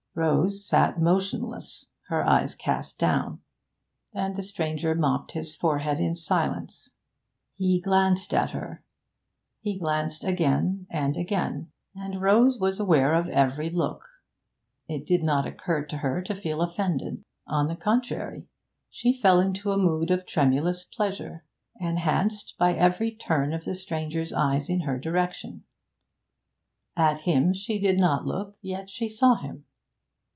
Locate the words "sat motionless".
0.67-1.85